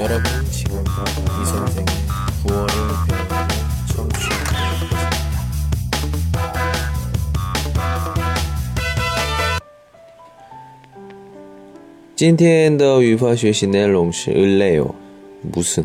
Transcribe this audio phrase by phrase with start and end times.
[0.00, 1.86] 여러분 지금부터 이 선생의
[2.46, 2.74] 구월을
[3.08, 3.34] 배우고
[3.94, 5.26] 청취하고 있습니다.
[12.16, 14.94] 今天的语法学习内容是 을래요
[15.42, 15.84] 무슨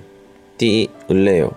[0.57, 1.53] 第一 을래요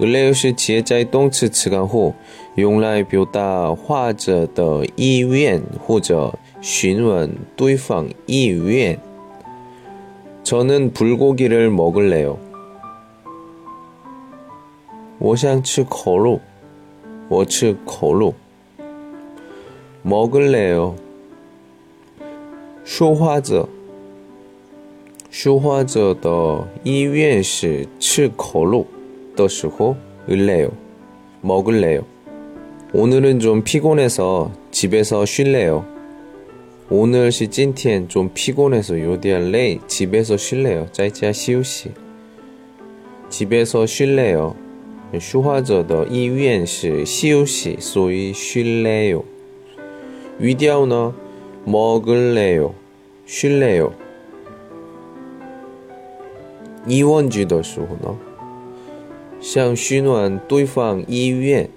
[0.00, 2.12] 을래요是接在动词词干后
[2.56, 8.98] 用来表达画者的意愿或者询问对方意愿
[10.42, 12.38] 저는 불고기를 먹을래요.
[15.18, 16.40] 我想吃烤肉.
[17.28, 18.34] 我吃烤肉.
[20.02, 20.94] 먹을래요.
[22.84, 23.68] 说话者
[25.30, 28.86] 说话者的意愿是吃烤肉
[29.34, 29.96] 的时候
[30.28, 30.70] 을래요.
[31.40, 32.04] 먹을래요.
[32.92, 35.89] 오늘은 좀 피곤해서 집에서 쉴래요.
[36.90, 40.88] 오늘 시 찐티엔 좀 피곤해서 요디알레이 집에서 쉴래요.
[40.92, 41.90] 짜이짜 시우시.
[43.28, 44.54] 집에서 쉴래요.
[45.20, 49.24] 说话者的意愿是休息，所以 쉴래요.
[50.38, 51.14] 위디아우너
[51.64, 52.74] 먹을래요.
[53.26, 53.94] 쉴래요.
[56.88, 58.18] 이원주 的时候呢，
[59.40, 61.68] 向询问对方意愿。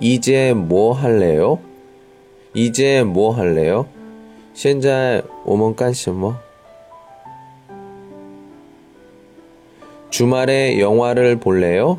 [0.00, 1.58] 이제 뭐 할래요?
[2.54, 3.86] 이제 뭐 할래요?
[4.56, 6.36] 现在我们干什么?
[10.10, 11.98] 주말에 영화를 볼래요?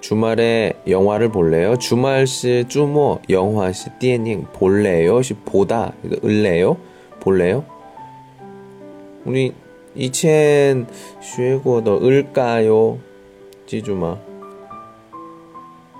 [0.00, 1.76] 주말에 영화를 볼래요?
[1.76, 5.20] 주말 시 주모 영화 시电影 볼래요?
[5.20, 6.78] 시 보다 이거 을래요?
[7.20, 7.64] 볼래요?
[9.26, 9.52] 우리
[9.94, 10.86] 이첸
[11.20, 12.98] 学过的 을까요?
[13.66, 14.18] 记住吗?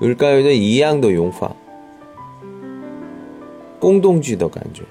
[0.01, 0.51] 을까요?
[0.51, 1.55] 一样的用法
[3.78, 4.83] 公动句的感觉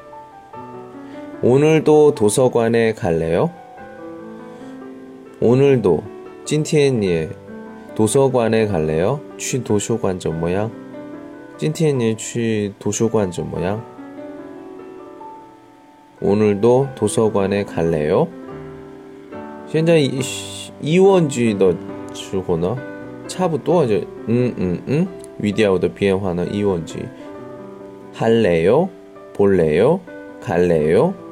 [1.45, 3.51] 오늘도 도서관에 갈래요?
[5.41, 6.05] 오늘도
[6.45, 7.31] 찐티엔니에
[7.97, 9.21] 도서관에 갈래요?
[9.39, 10.71] 취 도서관 좀 뭐야?
[11.59, 13.85] 찐티엔니에 취 도서관 좀 뭐야?
[16.21, 18.29] 오늘도 도서관에 갈래요?
[19.69, 20.09] 현재
[20.81, 21.75] 이원지 너
[22.13, 22.77] 주고나
[23.27, 25.09] 차부터 이제 응응응
[25.41, 27.09] 위디아우의 비행화는 이원지
[28.15, 28.89] 할래요?
[29.35, 29.99] 볼래요?
[30.41, 31.32] 갈래요?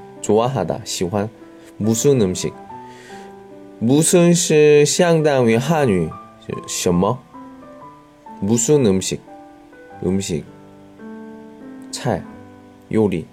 [0.20, 1.28] 좋아하다, 喜欢.
[1.76, 2.52] 무슨 음식?
[3.78, 6.10] 무슨 是相当于 한유,
[6.66, 7.18] 什么?
[8.40, 9.20] 무슨 음식?
[10.02, 10.44] 음식.
[11.90, 12.22] 菜,
[12.90, 13.26] 요리.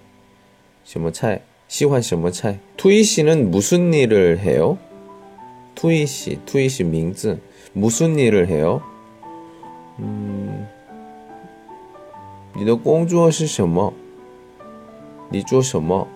[0.84, 1.40] 什么菜?
[1.68, 2.58] 喜欢什么菜?
[2.76, 4.78] 투이 씨는 무슨 일을 해요?
[5.74, 7.40] 투이 씨, 투이 씨名字.
[7.72, 8.82] 무슨 일을 해요?
[9.98, 10.66] 음,
[12.54, 13.92] 你的工作是什么?
[15.30, 16.06] 你做什么?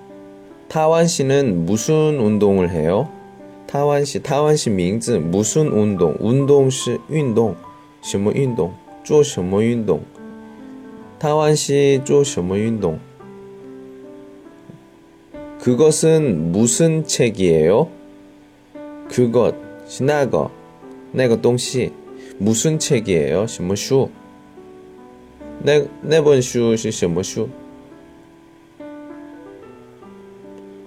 [0.68, 3.08] 타완 씨는 무슨 운동을 해요?
[3.66, 6.16] 타완 씨, 타완 씨名字 무슨 운동?
[6.20, 7.54] 운동 是 운동.
[8.02, 8.72] 什么 운동?
[9.04, 10.00] 做什么 운동?
[11.18, 12.98] 타완 씨做什么 운동?
[15.60, 17.88] 그것은 무슨 책이에요?
[19.08, 19.54] 그것,
[19.88, 20.50] 是那个,
[21.12, 21.92] 那个东西
[22.38, 23.46] 무슨 책이에요?
[23.46, 24.10] 什么书?
[25.62, 27.48] 那那本书是什么书?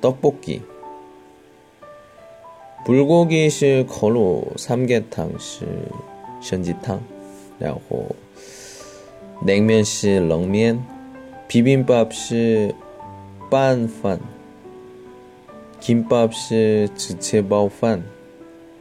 [0.00, 0.62] 떡볶이.
[2.84, 5.88] 불고기실 거로 삼계탕실
[6.42, 7.04] 현지탕
[7.58, 8.08] 라고
[9.44, 10.86] 냉면실 렁면
[11.48, 12.72] 비빔밥실
[13.50, 14.20] 빤판
[15.80, 18.04] 김밥실 지체바오판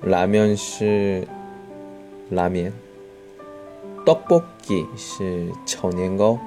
[0.02, 1.28] 라면실
[2.30, 2.74] 라면
[4.06, 6.47] 떡볶이실 청년거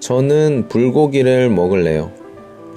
[0.00, 2.10] 저는 불고기를 먹을래요.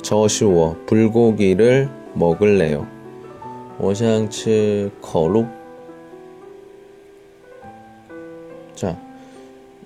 [0.01, 2.87] 저시워 불고기를 먹을래요.
[3.77, 5.45] 我想吃烤肉.
[8.75, 8.97] 자,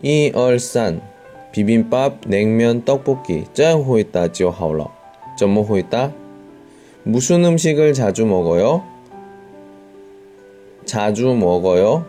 [0.02, 1.00] 一二三
[1.52, 4.90] 비빔밥, 냉면, 떡볶이, 这样回答就好了.
[5.38, 6.12] 怎么回答?
[7.04, 8.81] 무슨 음식을 자주 먹어요?
[10.86, 12.06] 자주 먹어요?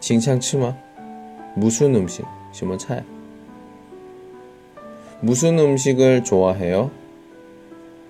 [0.00, 0.76] 经常吃吗?
[1.54, 2.24] 무슨 음식?
[2.52, 3.04] 什么菜?
[5.20, 6.90] 무슨 음식을 좋아해요?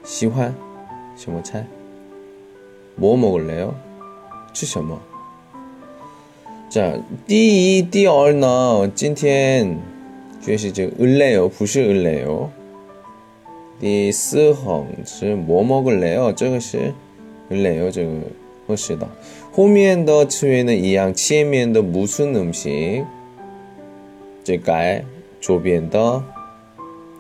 [0.05, 0.55] 喜欢
[1.17, 1.65] 什么菜?
[2.97, 3.75] 뭐 먹을래요?
[4.53, 5.01] 吃什么?
[6.69, 9.79] 자, 第一、第二呢，今天
[10.41, 12.51] 学习这个 을래요, 不是 을래요.
[13.81, 16.33] 第四行是뭐 먹을래요?
[16.33, 16.93] 这个是
[17.51, 18.11] 을래요, 这个
[18.67, 19.09] 不是的.
[19.53, 23.05] 后面的词语呢一样，前面的 무슨 음식
[24.43, 25.05] 这改
[25.41, 26.23] 左边的